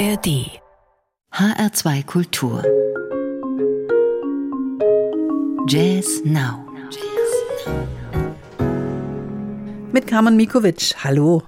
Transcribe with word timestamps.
ARD 0.00 0.48
HR2 1.30 2.06
Kultur 2.06 2.64
Jazz 5.68 6.22
Now 6.24 6.64
Mit 9.92 10.06
Carmen 10.06 10.36
Mikovic. 10.36 10.94
Hallo. 11.04 11.42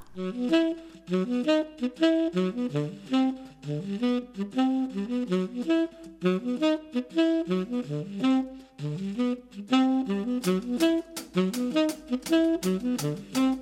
Osho 13.01 13.62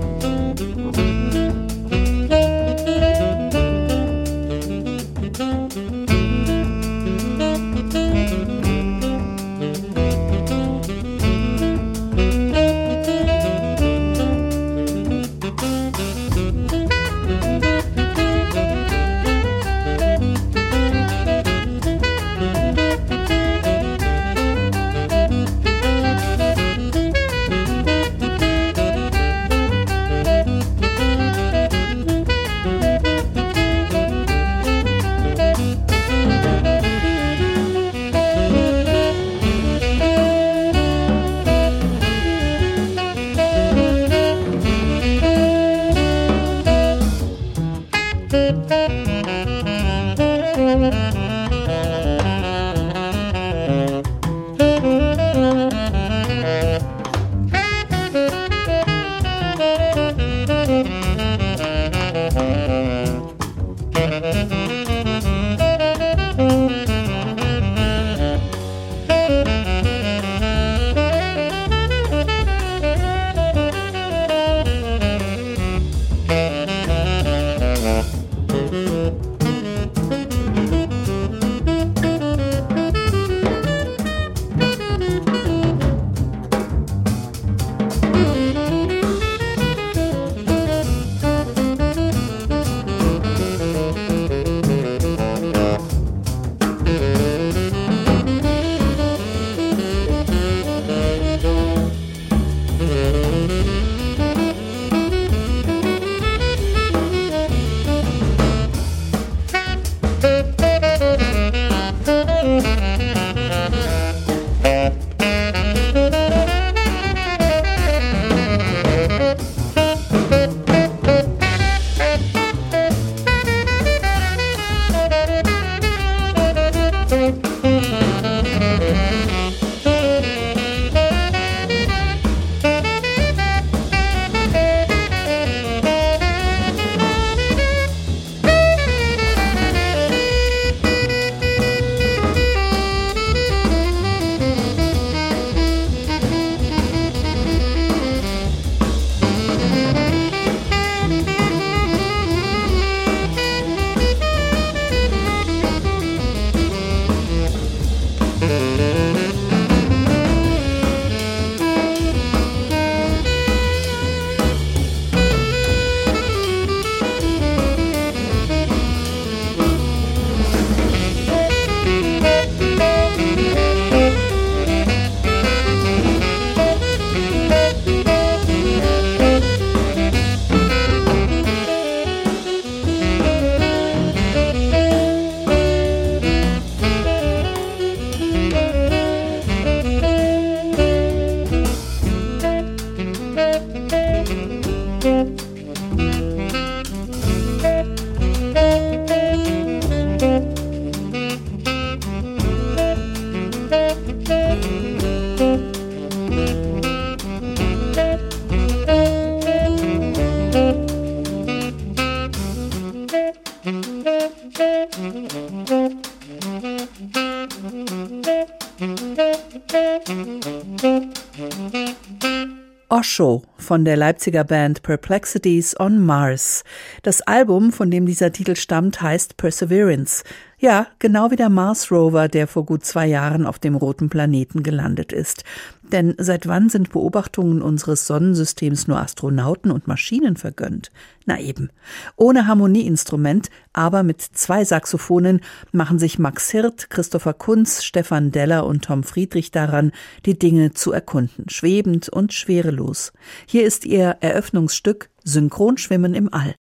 von 223.71 223.85
der 223.85 223.95
Leipziger 223.95 224.43
Band 224.43 224.83
Perplexities 224.83 225.79
on 225.79 225.97
Mars. 225.97 226.65
Das 227.03 227.21
Album, 227.21 227.71
von 227.71 227.89
dem 227.89 228.05
dieser 228.05 228.33
Titel 228.33 228.57
stammt, 228.57 229.01
heißt 229.01 229.37
Perseverance. 229.37 230.25
Ja, 230.61 230.85
genau 230.99 231.31
wie 231.31 231.37
der 231.37 231.49
Mars 231.49 231.91
Rover, 231.91 232.27
der 232.27 232.45
vor 232.45 232.67
gut 232.67 232.85
zwei 232.85 233.07
Jahren 233.07 233.47
auf 233.47 233.57
dem 233.57 233.73
roten 233.73 234.09
Planeten 234.09 234.61
gelandet 234.61 235.11
ist. 235.11 235.43
Denn 235.91 236.13
seit 236.19 236.45
wann 236.45 236.69
sind 236.69 236.91
Beobachtungen 236.91 237.63
unseres 237.63 238.05
Sonnensystems 238.05 238.87
nur 238.87 238.99
Astronauten 238.99 239.71
und 239.71 239.87
Maschinen 239.87 240.37
vergönnt? 240.37 240.91
Na 241.25 241.39
eben. 241.39 241.71
Ohne 242.15 242.45
Harmonieinstrument, 242.45 243.49
aber 243.73 244.03
mit 244.03 244.21
zwei 244.21 244.63
Saxophonen 244.63 245.41
machen 245.71 245.97
sich 245.97 246.19
Max 246.19 246.51
Hirt, 246.51 246.91
Christopher 246.91 247.33
Kunz, 247.33 247.83
Stefan 247.83 248.29
Deller 248.29 248.67
und 248.67 248.83
Tom 248.85 249.01
Friedrich 249.01 249.49
daran, 249.49 249.91
die 250.27 250.37
Dinge 250.37 250.73
zu 250.75 250.91
erkunden, 250.91 251.49
schwebend 251.49 252.07
und 252.07 252.33
schwerelos. 252.33 253.13
Hier 253.47 253.65
ist 253.65 253.83
ihr 253.83 254.17
Eröffnungsstück 254.19 255.09
Synchronschwimmen 255.23 256.13
im 256.13 256.31
All. 256.31 256.53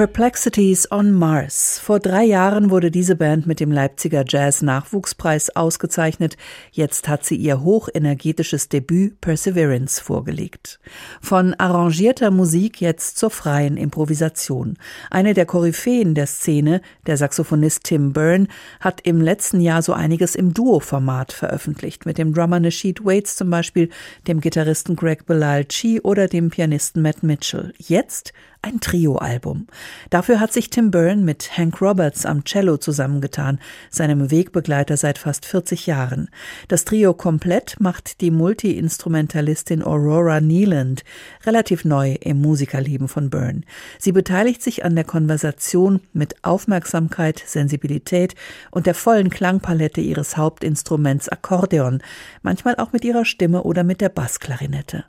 per 0.00 0.09
Perplexities 0.20 0.86
on 0.92 1.12
Mars. 1.12 1.80
Vor 1.82 1.98
drei 1.98 2.24
Jahren 2.24 2.68
wurde 2.68 2.90
diese 2.90 3.16
Band 3.16 3.46
mit 3.46 3.58
dem 3.58 3.72
Leipziger 3.72 4.22
Jazz-Nachwuchspreis 4.28 5.56
ausgezeichnet. 5.56 6.36
Jetzt 6.72 7.08
hat 7.08 7.24
sie 7.24 7.36
ihr 7.36 7.62
hochenergetisches 7.62 8.68
Debüt 8.68 9.22
Perseverance 9.22 9.98
vorgelegt. 9.98 10.78
Von 11.22 11.54
arrangierter 11.54 12.30
Musik 12.30 12.82
jetzt 12.82 13.16
zur 13.16 13.30
freien 13.30 13.78
Improvisation. 13.78 14.76
Eine 15.10 15.32
der 15.32 15.46
Koryphäen 15.46 16.14
der 16.14 16.26
Szene, 16.26 16.82
der 17.06 17.16
Saxophonist 17.16 17.84
Tim 17.84 18.12
Byrne, 18.12 18.48
hat 18.78 19.00
im 19.04 19.22
letzten 19.22 19.62
Jahr 19.62 19.80
so 19.80 19.94
einiges 19.94 20.34
im 20.34 20.52
Duo-Format 20.52 21.32
veröffentlicht. 21.32 22.04
Mit 22.04 22.18
dem 22.18 22.34
Drummer 22.34 22.60
Nasheed 22.60 23.06
Waits 23.06 23.36
zum 23.36 23.48
Beispiel, 23.48 23.88
dem 24.28 24.42
Gitarristen 24.42 24.96
Greg 24.96 25.24
Belalchi 25.24 25.98
oder 26.02 26.28
dem 26.28 26.50
Pianisten 26.50 27.00
Matt 27.00 27.22
Mitchell. 27.22 27.72
Jetzt 27.78 28.34
ein 28.62 28.80
Trio-Album. 28.80 29.66
Dafür 30.10 30.40
hat 30.40 30.52
sich 30.52 30.70
Tim 30.70 30.90
Byrne 30.90 31.22
mit 31.22 31.56
Hank 31.56 31.80
Roberts 31.80 32.26
am 32.26 32.44
Cello 32.44 32.78
zusammengetan, 32.78 33.60
seinem 33.90 34.32
Wegbegleiter 34.32 34.96
seit 34.96 35.18
fast 35.18 35.46
40 35.46 35.86
Jahren. 35.86 36.28
Das 36.66 36.84
Trio 36.84 37.14
komplett 37.14 37.76
macht 37.78 38.20
die 38.20 38.32
Multi-Instrumentalistin 38.32 39.84
Aurora 39.84 40.40
Neeland, 40.40 41.04
relativ 41.46 41.84
neu 41.84 42.16
im 42.20 42.40
Musikerleben 42.40 43.06
von 43.06 43.30
Byrne. 43.30 43.60
Sie 44.00 44.10
beteiligt 44.10 44.62
sich 44.62 44.84
an 44.84 44.96
der 44.96 45.04
Konversation 45.04 46.00
mit 46.12 46.44
Aufmerksamkeit, 46.44 47.40
Sensibilität 47.46 48.34
und 48.72 48.86
der 48.86 48.94
vollen 48.94 49.30
Klangpalette 49.30 50.00
ihres 50.00 50.36
Hauptinstruments 50.36 51.28
Akkordeon, 51.28 52.02
manchmal 52.42 52.74
auch 52.76 52.92
mit 52.92 53.04
ihrer 53.04 53.24
Stimme 53.24 53.62
oder 53.62 53.84
mit 53.84 54.00
der 54.00 54.08
Bassklarinette. 54.08 55.04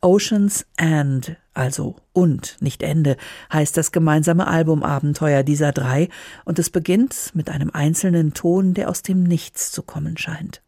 Oceans 0.00 0.66
and, 0.76 1.36
also 1.54 1.96
und, 2.12 2.56
nicht 2.60 2.82
Ende, 2.82 3.16
heißt 3.52 3.76
das 3.76 3.92
gemeinsame 3.92 4.46
Albumabenteuer 4.46 5.42
dieser 5.42 5.72
drei, 5.72 6.08
und 6.44 6.58
es 6.58 6.70
beginnt 6.70 7.30
mit 7.34 7.50
einem 7.50 7.70
einzelnen 7.70 8.34
Ton, 8.34 8.74
der 8.74 8.88
aus 8.88 9.02
dem 9.02 9.22
Nichts 9.22 9.72
zu 9.72 9.82
kommen 9.82 10.16
scheint. 10.16 10.61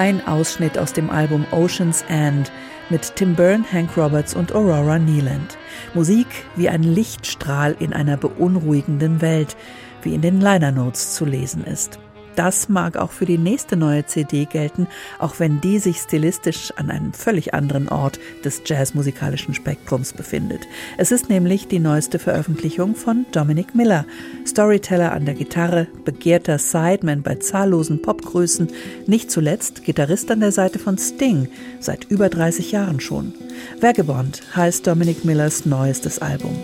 Ein 0.00 0.26
Ausschnitt 0.26 0.78
aus 0.78 0.94
dem 0.94 1.10
Album 1.10 1.44
Ocean's 1.50 2.06
End 2.08 2.50
mit 2.88 3.16
Tim 3.16 3.34
Byrne, 3.34 3.66
Hank 3.70 3.98
Roberts 3.98 4.34
und 4.34 4.50
Aurora 4.54 4.98
Neeland. 4.98 5.58
Musik 5.92 6.26
wie 6.56 6.70
ein 6.70 6.82
Lichtstrahl 6.82 7.76
in 7.78 7.92
einer 7.92 8.16
beunruhigenden 8.16 9.20
Welt, 9.20 9.58
wie 10.00 10.14
in 10.14 10.22
den 10.22 10.40
Liner 10.40 10.72
Notes 10.72 11.12
zu 11.12 11.26
lesen 11.26 11.64
ist. 11.64 11.98
Das 12.40 12.70
mag 12.70 12.96
auch 12.96 13.10
für 13.10 13.26
die 13.26 13.36
nächste 13.36 13.76
neue 13.76 14.06
CD 14.06 14.46
gelten, 14.46 14.86
auch 15.18 15.34
wenn 15.40 15.60
die 15.60 15.78
sich 15.78 15.98
stilistisch 15.98 16.72
an 16.76 16.90
einem 16.90 17.12
völlig 17.12 17.52
anderen 17.52 17.90
Ort 17.90 18.18
des 18.42 18.62
jazzmusikalischen 18.64 19.52
Spektrums 19.52 20.14
befindet. 20.14 20.62
Es 20.96 21.12
ist 21.12 21.28
nämlich 21.28 21.68
die 21.68 21.80
neueste 21.80 22.18
Veröffentlichung 22.18 22.94
von 22.94 23.26
Dominic 23.32 23.74
Miller, 23.74 24.06
Storyteller 24.46 25.12
an 25.12 25.26
der 25.26 25.34
Gitarre, 25.34 25.86
begehrter 26.06 26.58
Sideman 26.58 27.20
bei 27.20 27.34
zahllosen 27.34 28.00
Popgrößen, 28.00 28.68
nicht 29.06 29.30
zuletzt 29.30 29.84
Gitarrist 29.84 30.30
an 30.30 30.40
der 30.40 30.52
Seite 30.52 30.78
von 30.78 30.96
Sting, 30.96 31.46
seit 31.78 32.04
über 32.04 32.30
30 32.30 32.72
Jahren 32.72 33.00
schon. 33.00 33.34
Vagabond 33.82 34.40
heißt 34.56 34.86
Dominic 34.86 35.26
Millers 35.26 35.66
neuestes 35.66 36.20
Album. 36.20 36.56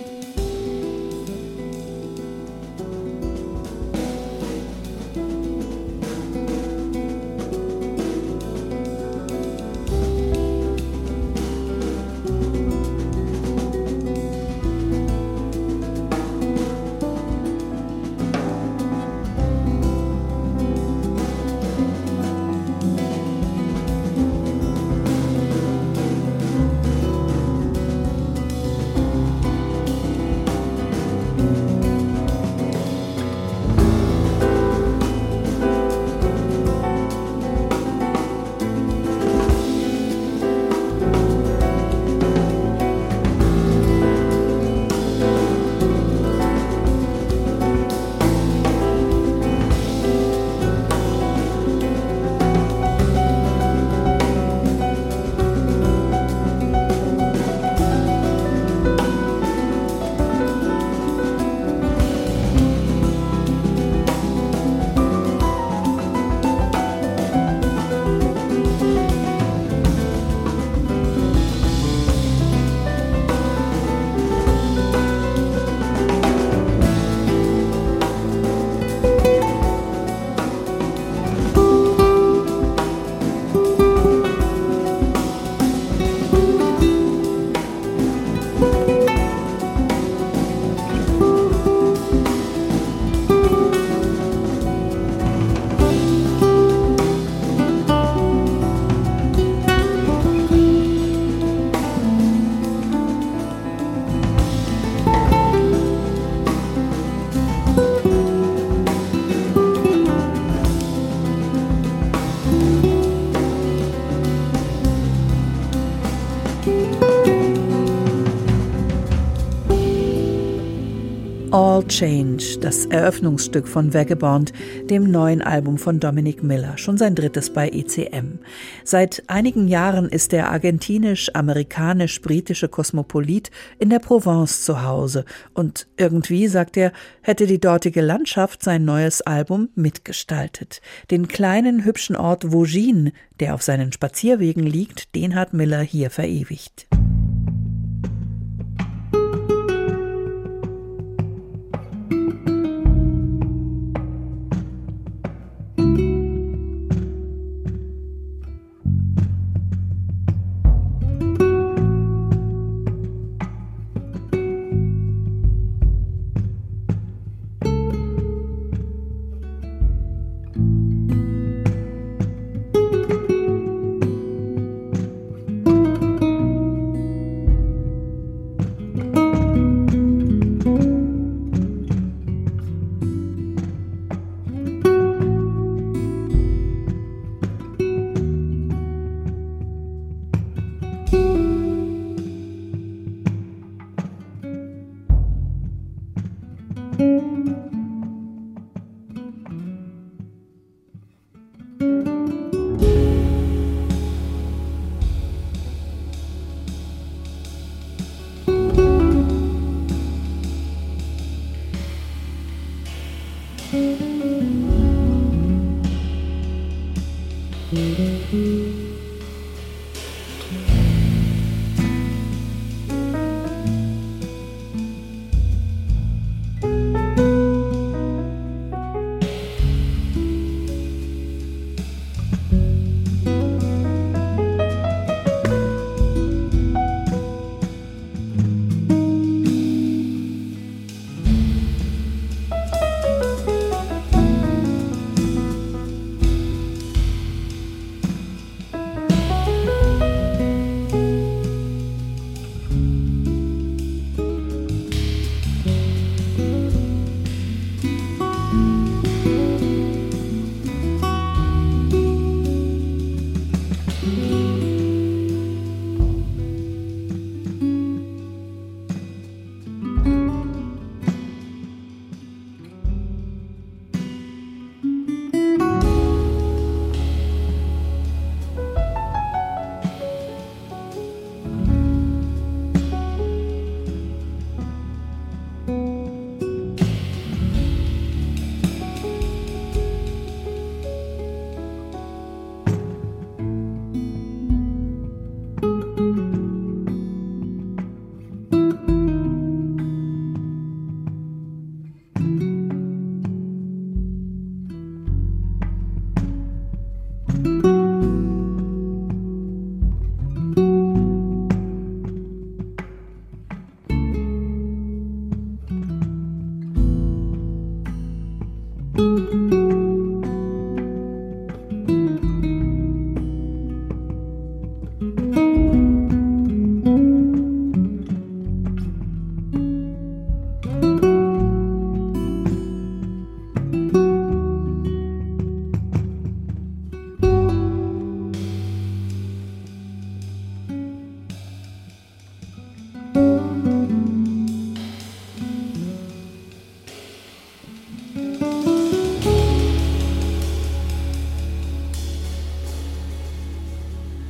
Change, 121.97 122.59
das 122.61 122.85
Eröffnungsstück 122.85 123.67
von 123.67 123.95
Vagabond, 123.95 124.53
dem 124.91 125.11
neuen 125.11 125.41
Album 125.41 125.79
von 125.79 125.99
Dominic 125.99 126.43
Miller, 126.43 126.77
schon 126.77 126.99
sein 126.99 127.15
drittes 127.15 127.49
bei 127.49 127.71
ECM. 127.71 128.41
Seit 128.85 129.23
einigen 129.29 129.67
Jahren 129.67 130.11
ist 130.11 130.33
der 130.33 130.51
argentinisch-amerikanisch-britische 130.51 132.69
Kosmopolit 132.69 133.51
in 133.79 133.89
der 133.89 134.01
Provence 134.01 134.61
zu 134.61 134.83
Hause 134.83 135.25
und 135.55 135.87
irgendwie, 135.97 136.49
sagt 136.49 136.77
er, 136.77 136.93
hätte 137.23 137.47
die 137.47 137.61
dortige 137.61 138.03
Landschaft 138.03 138.63
sein 138.63 138.85
neues 138.85 139.23
Album 139.23 139.71
mitgestaltet. 139.75 140.83
Den 141.11 141.29
kleinen 141.29 141.87
hübschen 141.87 142.15
Ort 142.15 142.53
Vaugines, 142.53 143.13
der 143.41 143.55
auf 143.55 143.63
seinen 143.63 143.91
Spazierwegen 143.91 144.65
liegt, 144.65 145.15
den 145.15 145.35
hat 145.35 145.55
Miller 145.55 145.81
hier 145.81 146.11
verewigt. 146.11 146.87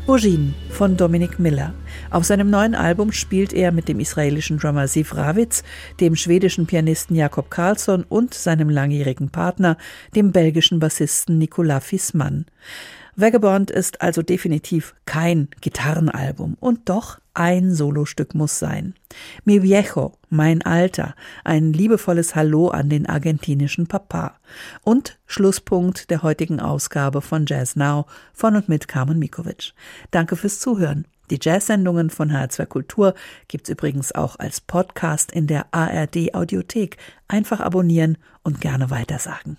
Bojin 0.06 0.54
von 0.70 0.96
Dominik 0.96 1.40
Miller. 1.40 1.74
Auf 2.10 2.24
seinem 2.24 2.48
neuen 2.48 2.76
Album 2.76 3.10
spielt 3.10 3.52
er 3.52 3.72
mit 3.72 3.88
dem 3.88 3.98
israelischen 3.98 4.56
Drummer 4.56 4.86
Siv 4.86 5.16
Ravitz, 5.16 5.64
dem 5.98 6.14
schwedischen 6.14 6.64
Pianisten 6.66 7.16
Jakob 7.16 7.50
Karlsson 7.50 8.04
und 8.08 8.32
seinem 8.32 8.70
langjährigen 8.70 9.30
Partner, 9.30 9.76
dem 10.14 10.30
belgischen 10.30 10.78
Bassisten 10.78 11.38
Nicolas 11.38 11.84
Fissmann. 11.84 12.46
Vagabond 13.16 13.72
ist 13.72 14.00
also 14.00 14.22
definitiv 14.22 14.94
kein 15.06 15.48
Gitarrenalbum 15.60 16.56
und 16.60 16.88
doch 16.88 17.18
ein 17.36 17.74
Solostück 17.74 18.34
muss 18.34 18.58
sein. 18.58 18.94
Mi 19.44 19.62
viejo, 19.62 20.14
mein 20.30 20.62
Alter, 20.62 21.14
ein 21.44 21.74
liebevolles 21.74 22.34
Hallo 22.34 22.68
an 22.68 22.88
den 22.88 23.06
argentinischen 23.06 23.86
Papa. 23.86 24.38
Und 24.82 25.18
Schlusspunkt 25.26 26.10
der 26.10 26.22
heutigen 26.22 26.60
Ausgabe 26.60 27.20
von 27.20 27.44
Jazz 27.46 27.76
Now 27.76 28.06
von 28.32 28.56
und 28.56 28.70
mit 28.70 28.88
Carmen 28.88 29.18
Mikovic. 29.18 29.74
Danke 30.10 30.36
fürs 30.36 30.60
Zuhören. 30.60 31.06
Die 31.28 31.38
Jazz-Sendungen 31.40 32.08
von 32.08 32.32
HR2 32.32 32.66
Kultur 32.66 33.14
gibt's 33.48 33.68
übrigens 33.68 34.14
auch 34.14 34.38
als 34.38 34.62
Podcast 34.62 35.30
in 35.30 35.46
der 35.46 35.66
ARD 35.72 36.34
Audiothek. 36.34 36.96
Einfach 37.28 37.60
abonnieren 37.60 38.16
und 38.44 38.60
gerne 38.60 38.90
weitersagen. 38.90 39.58